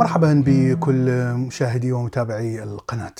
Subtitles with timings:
[0.00, 3.14] مرحبا بكل مشاهدي ومتابعي القناة.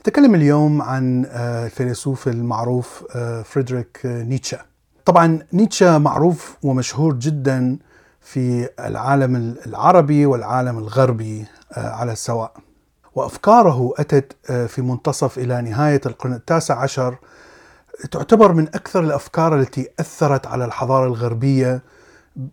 [0.00, 3.04] نتكلم اليوم عن الفيلسوف المعروف
[3.44, 4.58] فريدريك نيتشه.
[5.04, 7.78] طبعا نيتشه معروف ومشهور جدا
[8.20, 12.52] في العالم العربي والعالم الغربي على السواء.
[13.14, 14.36] وأفكاره أتت
[14.68, 17.16] في منتصف إلى نهاية القرن التاسع عشر
[18.10, 21.82] تعتبر من أكثر الأفكار التي أثرت على الحضارة الغربية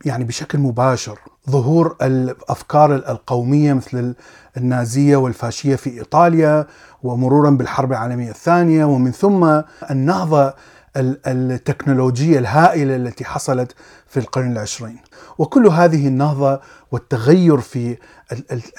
[0.05, 1.19] يعني بشكل مباشر
[1.49, 4.15] ظهور الأفكار القومية مثل
[4.57, 6.67] النازية والفاشية في إيطاليا
[7.03, 10.53] ومرورا بالحرب العالمية الثانية ومن ثم النهضة
[10.97, 13.75] التكنولوجية الهائلة التي حصلت
[14.07, 14.97] في القرن العشرين
[15.37, 16.59] وكل هذه النهضة
[16.91, 17.97] والتغير في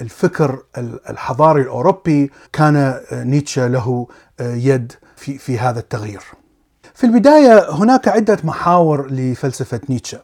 [0.00, 0.62] الفكر
[1.10, 4.06] الحضاري الأوروبي كان نيتشه له
[4.40, 6.22] يد في في هذا التغيير.
[6.94, 10.20] في البداية هناك عدة محاور لفلسفة نيتشه.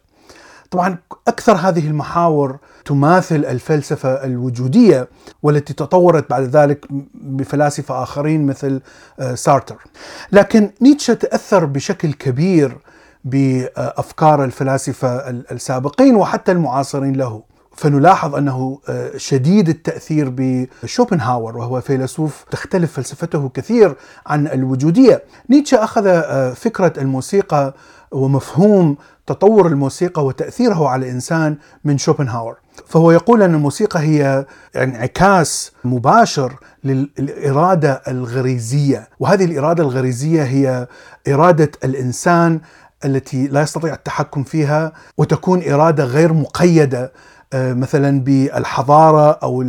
[0.71, 5.09] طبعا أكثر هذه المحاور تماثل الفلسفة الوجودية
[5.43, 8.81] والتي تطورت بعد ذلك بفلاسفة آخرين مثل
[9.35, 9.77] سارتر.
[10.33, 12.79] لكن نيتشه تأثر بشكل كبير
[13.25, 17.43] بأفكار الفلاسفة السابقين وحتى المعاصرين له.
[17.79, 18.79] فنلاحظ أنه
[19.17, 23.95] شديد التأثير بشوبنهاور وهو فيلسوف تختلف فلسفته كثير
[24.27, 25.23] عن الوجودية.
[25.51, 26.23] نيتشه أخذ
[26.55, 27.75] فكرة الموسيقى
[28.13, 32.57] ومفهوم تطور الموسيقى وتأثيره على الإنسان من شوبنهاور.
[32.87, 36.53] فهو يقول أن الموسيقى هي انعكاس مباشر
[36.85, 40.87] للإرادة الغريزية، وهذه الإرادة الغريزية هي
[41.29, 42.61] إرادة الإنسان
[43.05, 47.13] التي لا يستطيع التحكم فيها وتكون إرادة غير مقيدة
[47.55, 49.65] مثلا بالحضارة أو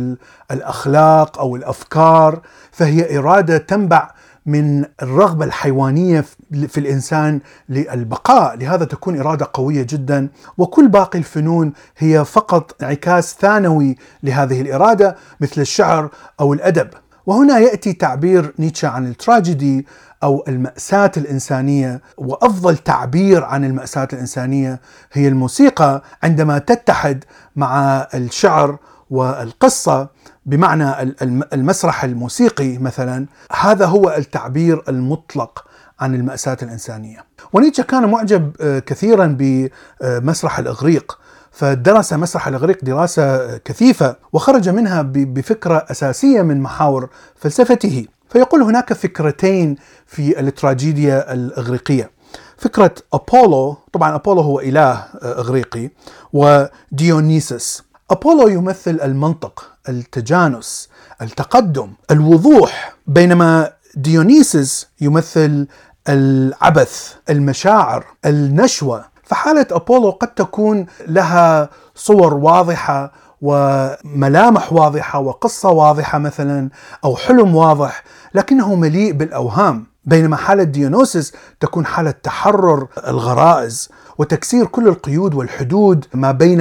[0.50, 2.40] الأخلاق أو الأفكار
[2.72, 4.10] فهي إرادة تنبع
[4.46, 6.24] من الرغبة الحيوانية
[6.68, 10.28] في الإنسان للبقاء، لهذا تكون إرادة قوية جدا،
[10.58, 16.10] وكل باقي الفنون هي فقط انعكاس ثانوي لهذه الإرادة مثل الشعر
[16.40, 16.88] أو الأدب.
[17.26, 19.86] وهنا يأتي تعبير نيتشه عن التراجيدي
[20.22, 24.80] أو المأساة الإنسانية وأفضل تعبير عن المأساة الإنسانية
[25.12, 27.24] هي الموسيقى عندما تتحد
[27.56, 28.78] مع الشعر
[29.10, 30.08] والقصة
[30.46, 31.14] بمعنى
[31.52, 33.26] المسرح الموسيقي مثلا
[33.60, 35.64] هذا هو التعبير المطلق
[36.00, 37.24] عن المأساة الإنسانية.
[37.52, 38.52] ونيتشه كان معجب
[38.86, 41.18] كثيرا بمسرح الإغريق
[41.52, 49.76] فدرس مسرح الإغريق دراسة كثيفة وخرج منها بفكرة أساسية من محاور فلسفته فيقول هناك فكرتين
[50.06, 52.10] في التراجيديا الإغريقية.
[52.56, 55.90] فكرة أبولو طبعا أبولو هو إله إغريقي
[56.32, 60.88] وديونيسوس أبولو يمثل المنطق التجانس
[61.22, 65.66] التقدم الوضوح بينما ديونيسوس يمثل
[66.08, 69.04] العبث المشاعر النشوة.
[69.24, 73.12] فحالة أبولو قد تكون لها صور واضحة
[73.42, 76.68] وملامح واضحة وقصة واضحة مثلا
[77.04, 84.88] أو حلم واضح لكنه مليء بالأوهام بينما حالة ديونوسيس تكون حالة تحرر الغرائز وتكسير كل
[84.88, 86.60] القيود والحدود ما بين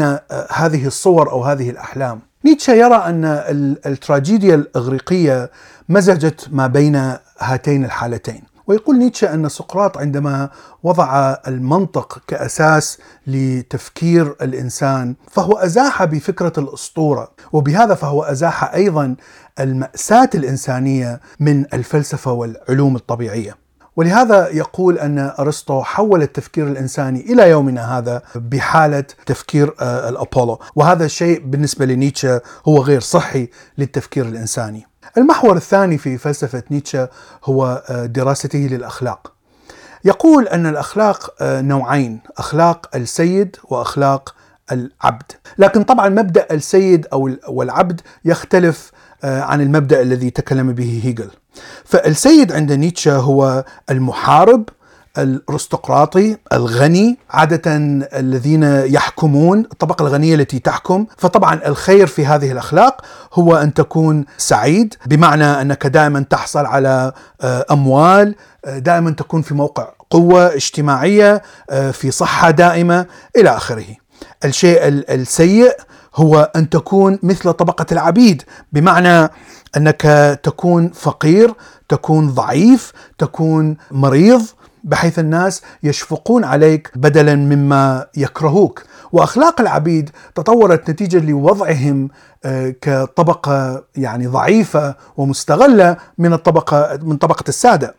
[0.52, 2.20] هذه الصور أو هذه الأحلام.
[2.46, 3.26] نيتشه يرى أن
[3.86, 5.52] التراجيديا الإغريقية
[5.90, 8.44] مزجت ما بين هاتين الحالتين.
[8.70, 10.50] ويقول نيتشه أن سقراط عندما
[10.84, 12.98] وضع المنطق كأساس
[13.28, 19.16] لتفكير الإنسان فهو أزاح بفكرة الأسطورة وبهذا فهو أزاح أيضا
[19.60, 23.56] المأساة الإنسانية من الفلسفة والعلوم الطبيعية.
[23.96, 31.40] ولهذا يقول أن أرسطو حول التفكير الإنساني إلى يومنا هذا بحالة تفكير الأبولو، وهذا الشيء
[31.46, 34.89] بالنسبة لنيتشه هو غير صحي للتفكير الإنساني.
[35.18, 37.10] المحور الثاني في فلسفة نيتشه
[37.46, 39.34] هو دراسته للأخلاق.
[40.06, 44.36] يقول أن الأخلاق نوعين أخلاق السيد وأخلاق
[44.72, 45.32] العبد.
[45.58, 48.92] لكن طبعا مبدأ السيد أو والعبد يختلف
[49.24, 51.30] عن المبدأ الذي تكلم به هيجل.
[51.86, 54.70] فالسيد عند نيتشه هو المحارب
[55.18, 57.62] الأرستقراطي الغني عادة
[58.20, 61.06] الذين يحكمون الطبقة الغنية التي تحكم.
[61.18, 63.02] فطبعا الخير في هذه الأخلاق
[63.34, 67.12] هو أن تكون سعيد بمعنى أنك دائما تحصل على
[67.72, 68.36] أموال
[68.68, 71.42] دائما تكون في موقع قوة اجتماعية
[71.92, 73.06] في صحة دائمة
[73.38, 73.86] إلى آخره.
[74.46, 75.72] الشيء السيء
[76.16, 79.30] هو أن تكون مثل طبقة العبيد بمعنى
[79.78, 80.02] أنك
[80.44, 81.54] تكون فقير
[81.90, 84.42] تكون ضعيف تكون مريض
[84.84, 88.84] بحيث الناس يشفقون عليك بدلا مما يكرهوك.
[89.12, 92.10] وأخلاق العبيد تطورت نتيجة لوضعهم
[92.82, 97.96] كطبقة يعني ضعيفة ومستغلة من الطبقة من طبقة السادة.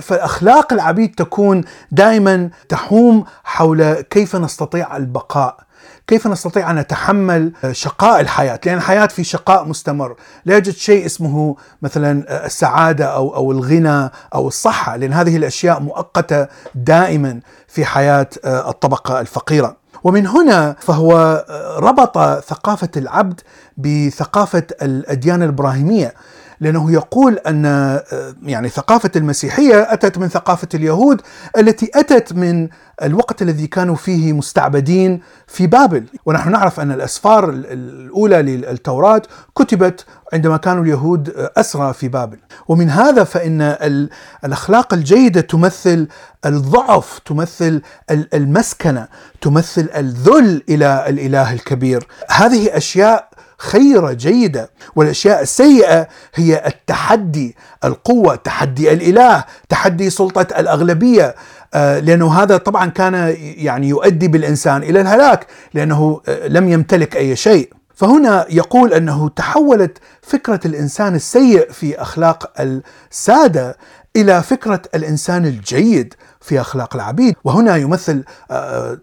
[0.00, 5.56] فأخلاق العبيد تكون دائما تحوم حول كيف نستطيع البقاء.
[6.06, 11.56] كيف نستطيع أن نتحمل شقاء الحياة؟ لأن الحياة في شقاء مستمر، لا يوجد شيء اسمه
[11.82, 19.20] مثلا السعادة أو أو الغنى أو الصحة، لأن هذه الأشياء مؤقتة دائما في حياة الطبقة
[19.20, 19.76] الفقيرة.
[20.04, 21.44] ومن هنا فهو
[21.78, 23.40] ربط ثقافة العبد
[23.76, 26.14] بثقافة الأديان الإبراهيمية
[26.62, 27.64] لأنه يقول أن
[28.42, 31.20] يعني ثقافة المسيحية أتت من ثقافة اليهود
[31.58, 32.68] التي أتت من
[33.02, 39.22] الوقت الذي كانوا فيه مستعبدين في بابل، ونحن نعرف أن الأسفار الأولى للتوراة
[39.56, 42.38] كتبت عندما كانوا اليهود أسرى في بابل،
[42.68, 43.62] ومن هذا فإن
[44.44, 46.08] الأخلاق الجيدة تمثل
[46.46, 49.08] الضعف، تمثل المسكنة،
[49.40, 53.28] تمثل الذل إلى الإله الكبير، هذه أشياء
[53.62, 61.34] خيرة جيدة والأشياء السيئة هي التحدي القوة تحدي الإله تحدي سلطة الأغلبية.
[61.74, 67.72] لأنه هذا طبعا كان يعني يؤدي بالإنسان إلى الهلاك لأنه لم يمتلك أي شيء.
[67.94, 73.76] فهنا يقول أنه تحولت فكرة الإنسان السيء في أخلاق السادة
[74.16, 78.24] إلى فكرة الإنسان الجيد في أخلاق العبيد، وهنا يمثل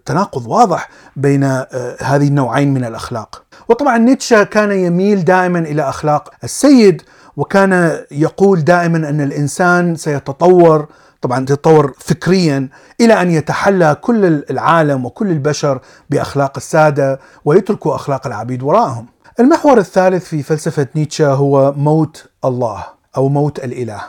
[0.04, 1.44] تناقض واضح بين
[2.00, 3.42] هذه النوعين من الأخلاق.
[3.70, 7.02] وطبعا نيتشه كان يميل دائما إلى أخلاق السيد
[7.36, 10.88] وكان يقول دائما أن الإنسان سيتطور
[11.22, 12.68] طبعا يتطور فكريا
[13.00, 15.80] إلى أن يتحلى كل العالم وكل البشر
[16.10, 19.06] بأخلاق السادة ويتركوا أخلاق العبيد وراءهم.
[19.40, 22.84] المحور الثالث في فلسفة نيتشه هو موت الله
[23.16, 24.00] أو موت الإله.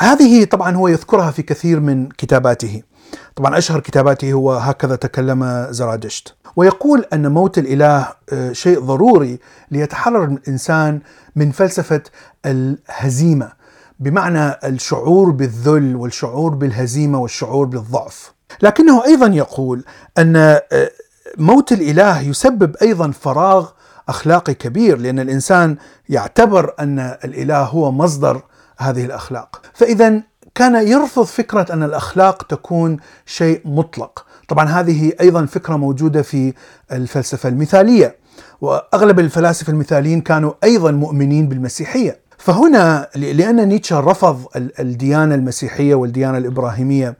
[0.00, 2.82] هذه طبعا هو يذكرها في كثير من كتاباته.
[3.36, 6.34] طبعا أشهر كتاباته هو هكذا تكلم زرادشت.
[6.56, 8.08] ويقول أن موت الإله
[8.52, 9.38] شيء ضروري
[9.70, 11.00] ليتحرر الإنسان
[11.36, 12.02] من فلسفة
[12.46, 13.52] الهزيمة
[14.00, 18.32] بمعنى الشعور بالذل والشعور بالهزيمة والشعور بالضعف.
[18.62, 19.84] لكنه أيضا يقول
[20.18, 20.60] أن
[21.38, 23.68] موت الإله يسبب أيضا فراغ
[24.08, 25.76] أخلاقي كبير لأن الإنسان
[26.08, 28.42] يعتبر أن الإله هو مصدر
[28.78, 29.62] هذه الأخلاق.
[29.74, 30.22] فاذا
[30.58, 32.96] كان يرفض فكرة أن الأخلاق تكون
[33.26, 34.24] شيء مطلق.
[34.48, 36.52] طبعا هذه أيضا فكرة موجودة في
[36.92, 38.16] الفلسفة المثالية
[38.60, 44.44] وأغلب الفلاسفة المثاليين كانوا أيضا مؤمنين بالمسيحية فهنا لأن نيتشه رفض
[44.80, 47.16] الديانة المسيحية والديانة الإبراهيمية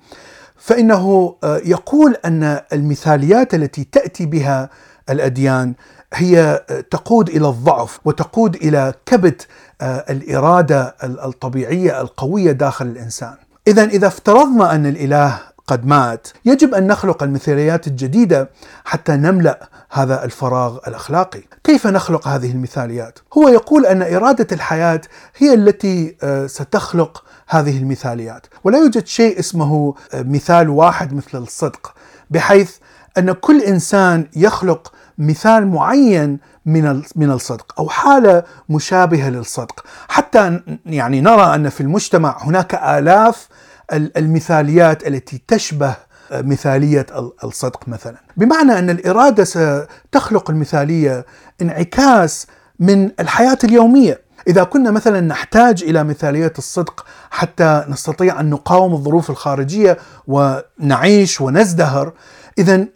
[0.58, 4.70] فإنه يقول أن المثاليات التي تأتي بها
[5.10, 5.74] الأديان
[6.14, 9.46] هي تقود إلى الضعف وتقود إلى كبت
[9.82, 13.34] الإرادة الطبيعية القوية داخل الإنسان.
[13.68, 18.50] اذا إذا افترضنا أن الإله قد مات يجب أن نخلق المثاليات الجديدة
[18.84, 25.00] حتى نملأ هذا الفراغ الأخلاقي كيف نخلق هذه المثاليات هو يقول أن إرادة الحياة
[25.36, 26.16] هي التي
[26.46, 28.46] ستخلق هذه المثاليات.
[28.64, 31.94] ولا يوجد شيء اسمه مثال واحد مثل الصدق
[32.30, 32.76] بحيث
[33.18, 39.84] أن كل إنسان يخلق مثال معين من من الصدق أو حالة مشابهة للصدق.
[40.08, 43.48] حتى يعني نرى أن في المجتمع هناك آلاف
[43.92, 45.94] المثاليات التي تشبه
[46.32, 47.06] مثالية
[47.44, 48.16] الصدق مثلا.
[48.36, 51.26] بمعنى أن الإرادة ستخلق المثالية
[51.62, 52.46] انعكاس
[52.78, 54.27] من الحياة اليومية.
[54.48, 62.12] إذا كنا مثلا نحتاج إلى مثاليه الصدق حتى نستطيع أن نقاوم الظروف الخارجية ونعيش ونزدهر
[62.58, 62.86] اذا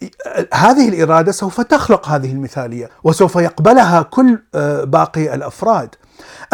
[0.54, 4.38] هذه الإرادة سوف تخلق هذه المثالية وسوف يقبلها كل
[4.84, 5.94] باقي الأفراد.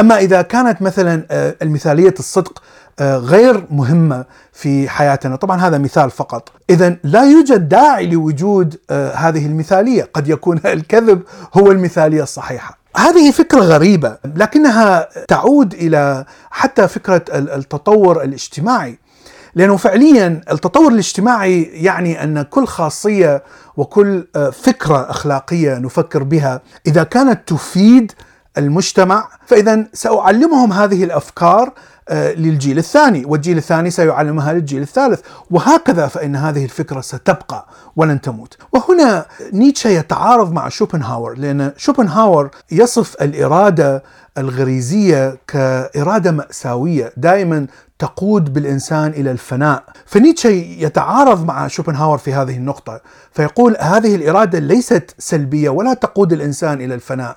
[0.00, 1.26] أما إذا كانت مثلا
[1.62, 2.62] المثالية الصدق
[3.00, 10.08] غير مهمة في حياتنا، طبعا هذا مثال فقط، اذا لا يوجد داعي لوجود هذه المثالية،
[10.14, 11.22] قد يكون الكذب
[11.54, 12.77] هو المثالية الصحيحة.
[12.96, 18.98] هذه فكرة غريبة لكنها تعود إلى حتى فكرة التطور الاجتماعي.
[19.54, 23.42] لأنه فعليا التطور الاجتماعي يعني أن كل خاصية
[23.76, 28.12] وكل فكرة أخلاقية نفكر بها إذا كانت تفيد
[28.58, 31.72] المجتمع فاذا سأعلمهم هذه الأفكار
[32.12, 35.20] للجيل الثاني والجيل الثاني سيعلمها للجيل الثالث.
[35.50, 38.56] وهكذا فإن هذه الفكرة ستبقى ولن تموت.
[38.72, 44.02] وهنا نيتشه يتعارض مع شوبنهاور لأن شوبنهاور يصف الإرادة
[44.38, 47.66] الغريزية كإرادة مأساوية دائما
[47.98, 49.84] تقود بالإنسان إلى الفناء.
[50.06, 50.48] فنيتشه
[50.78, 53.00] يتعارض مع شوبنهاور في هذه النقطة
[53.32, 57.36] فيقول هذه الإرادة ليست سلبية ولا تقود الإنسان إلى الفناء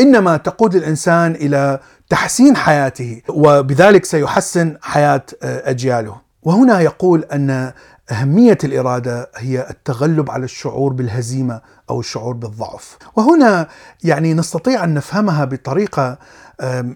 [0.00, 6.16] إنما تقود الإنسان إلى تحسين حياته وبذلك سيحسن حياة أجياله.
[6.42, 7.72] وهنا يقول أن
[8.10, 12.96] أهمية الإرادة هي التغلب على الشعور بالهزيمة أو الشعور بالضعف.
[13.16, 13.68] وهنا
[14.04, 16.18] يعني نستطيع أن نفهمها بطريقة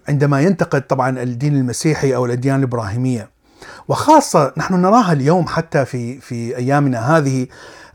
[0.09, 3.29] عندما ينتقد طبعا الدين المسيحي أو الأديان الإبراهيمية.
[3.87, 7.47] وخاصة نحن نراها اليوم حتى في في أيامنا هذه آه،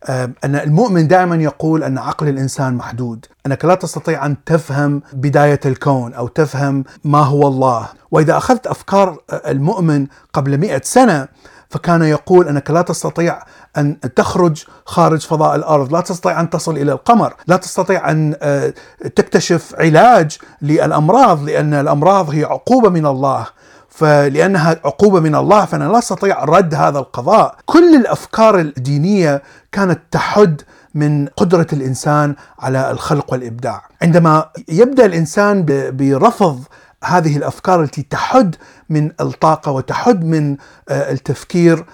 [0.09, 6.15] أن المؤمن دائما يقول أن عقل الإنسان محدود أنك لا تستطيع أن تفهم بداية الكون
[6.15, 11.29] أو تفهم ما هو الله وإذا أخذت أفكار المؤمن قبل مئة سنة
[11.71, 13.43] فكان يقول أنك لا تستطيع
[13.77, 18.75] أن تخرج خارج فضاء الأرض، لا تستطيع أن تصل إلى القمر، لا تستطيع أن آه،
[19.17, 23.47] تكتشف علاج للأمراض لأن الأمراض هي عقوبة من الله.
[23.91, 29.43] فلأنها عقوبة من الله فأنا لا أستطيع رد هذا القضاء، كل الأفكار الدينية
[29.73, 30.63] كانت تحد
[30.95, 36.63] من قدرة الإنسان على الخلق والإبداع، عندما يبدأ الإنسان برفض
[37.05, 38.57] هذه الأفكار التي تحد
[38.91, 40.57] من الطاقة وتحد من
[40.89, 41.85] آه، التفكير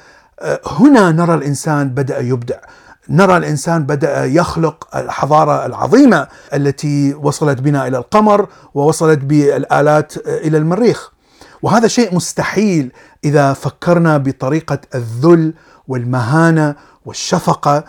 [0.40, 2.56] آه، هنا نرى الإنسان بدأ يبدع.
[3.08, 10.58] نرى الإنسان بدأ يخلق الحضارة العظيمة التي وصلت بنا إلى القمر ووصلت بالآلات آه، إلى
[10.58, 11.12] المريخ.
[11.62, 12.92] وهذا شيء مستحيل
[13.24, 15.54] إذا فكرنا بطريقة الذل
[15.88, 16.74] والمهانة
[17.06, 17.84] والشفقة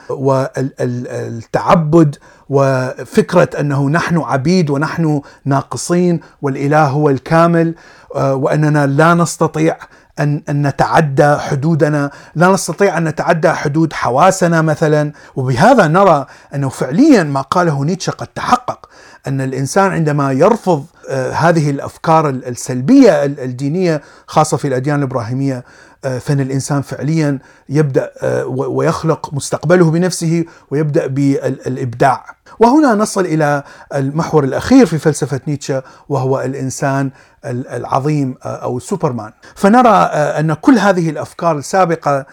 [0.89, 2.15] والتعبد
[2.49, 7.75] وفكرة أنه نحن عبيد ونحن ناقصين والإله هو الكامل
[8.15, 9.77] آه، وأننا لا نستطيع
[10.19, 17.23] أن أن نتعدى حدودنا، لا نستطيع أن نتعدى حدود حواسنا مثلا، وبهذا نرى أنه فعليا
[17.23, 18.89] ما قاله نيتشه قد تحقق
[19.27, 25.63] أن الإنسان عندما يرفض آه، هذه الأفكار السلبية الدينية خاصة في الأديان الإبراهيمية
[26.05, 32.36] آه، فإن الإنسان فعليا يبدأ آه، ويخلق مستقبله بنفسه ويبدأ بالإبداع.
[32.59, 33.63] وهنا نصل إلى
[33.95, 37.11] المحور الأخير في فلسفة نيتشه وهو الإنسان
[37.45, 39.31] العظيم أو سوبرمان.
[39.55, 42.25] فنرى أن كل هذه الأفكار السابقة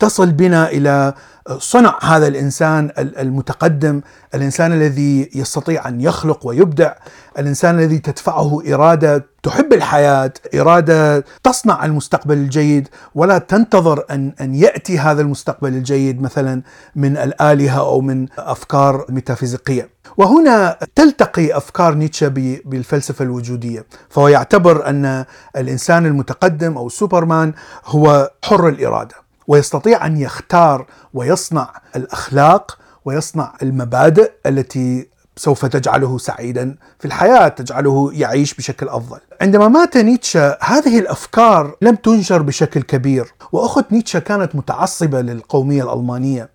[0.00, 1.14] تصل بنا إلى
[1.58, 4.00] صنع هذا الإنسان المتقدم،
[4.34, 6.92] الإنسان الذي يستطيع أن يخلق ويبدع،
[7.38, 14.98] الإنسان الذي تدفعه إرادة تحب الحياة، إرادة تصنع المستقبل الجيد ولا تنتظر ان أن يأتي
[14.98, 16.62] هذا المستقبل الجيد مثلا
[16.96, 19.88] من الآلهة أو من أفكار ميتافيزيقيه.
[20.16, 22.28] وهنا تلتقي أفكار نيتشه
[22.64, 25.24] بالفلسفة الوجودية، فهو يعتبر أن
[25.56, 27.52] الإنسان المتقدم أو سوبرمان
[27.86, 29.14] هو حر الإرادة.
[29.46, 38.54] ويستطيع أن يختار ويصنع الأخلاق ويصنع المبادئ التي سوف تجعله سعيدا في الحياة، تجعله يعيش
[38.54, 39.18] بشكل أفضل.
[39.40, 46.53] عندما مات نيتشه هذه الأفكار لم تنشر بشكل كبير، وأخت نيتشه كانت متعصبة للقومية الألمانية.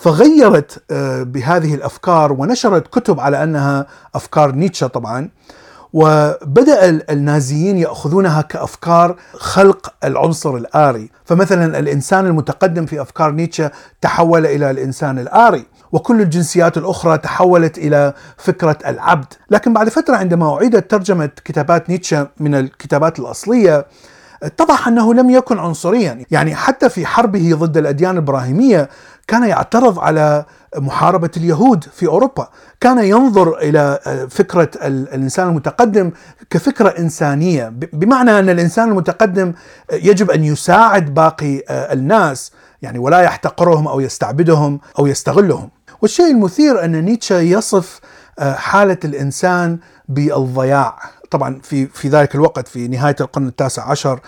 [0.00, 5.28] فغيرت آه، بهذه الأفكار ونشرت كتب على أنها أفكار نيتشه طبعا
[5.92, 14.70] وبدأ النازيين يأخذونها كأفكار خلق العنصر الآري، فمثلا الإنسان المتقدم في أفكار نيتشه تحول إلى
[14.70, 21.30] الإنسان الآري، وكل الجنسيات الأخرى تحولت إلى فكرة العبد، لكن بعد فترة عندما أعيدت ترجمة
[21.44, 23.86] كتابات نيتشه من الكتابات الأصلية
[24.42, 28.88] اتضح أنه لم يكن عنصريا، يعني حتى في حربه ضد الأديان الإبراهيمية
[29.26, 30.44] كان يعترض على
[30.76, 32.48] محاربة اليهود في أوروبا،
[32.80, 33.98] كان ينظر إلى
[34.30, 36.10] فكرة الإنسان المتقدم
[36.50, 39.52] كفكرة إنسانية، بمعنى أن الإنسان المتقدم
[39.92, 42.52] يجب أن يساعد باقي الناس،
[42.82, 45.70] يعني ولا يحتقرهم أو يستعبدهم أو يستغلهم.
[46.02, 48.00] والشيء المثير أن نيتشه يصف
[48.40, 49.78] حالة الإنسان
[50.08, 50.98] بالضياع.
[51.30, 54.20] طبعا في في ذلك الوقت في نهاية القرن التاسع عشر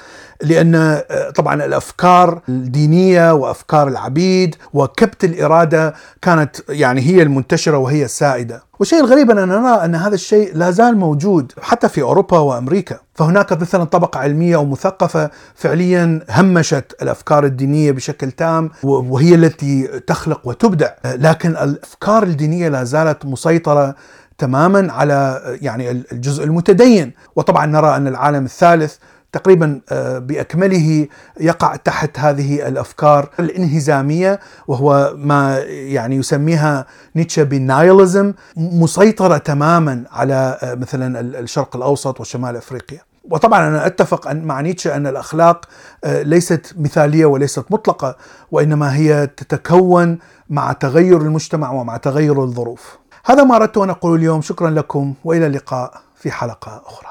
[0.42, 8.62] لأن آه، طبعا الأفكار الدينية وأفكار العبيد وكبت الإرادة كانت يعني هي المنتشرة وهي السائدة.
[8.78, 13.52] والشيء الغريب اننا نرى أن هذا الشيء لا زال موجود حتى في أوروبا وأمريكا، فهناك
[13.52, 21.50] مثلا طبقة علمية ومثقفه فعليا همشت الأفكار الدينية بشكل تام وهي التي تخلق وتبدع، لكن
[21.50, 23.94] الأفكار الدينية لا زالت مسيطرة
[24.40, 28.96] تماما على يعني الجزء المتدين وطبعا نرى أن العالم الثالث
[29.32, 31.06] تقريبا آه، بأكمله
[31.40, 40.74] يقع تحت هذه الأفكار الإنهزامية وهو ما يعني يسميها نيتشه بالنايلزم مسيطرة تماما على آه،
[40.74, 43.00] مثلا الشرق الأوسط وشمال أفريقيا.
[43.30, 45.68] وطبعا أنا أتفق مع نيتشه أن الأخلاق
[46.04, 48.16] آه، ليست مثالية وليست مطلقة
[48.50, 50.18] وإنما هي تتكون
[50.50, 52.99] مع تغير المجتمع ومع تغير الظروف.
[53.24, 54.42] هذا ما أردت أن أقوله اليوم.
[54.42, 57.09] شكرا لكم وإلى اللقاء في حلقة أخرى.